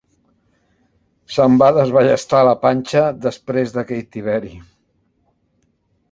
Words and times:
Se'm 1.33 1.57
va 1.63 1.67
desballestar 1.75 2.39
la 2.47 2.55
panxa 2.63 3.03
després 3.25 3.75
d'aquell 3.75 4.01
tiberi. 4.17 4.55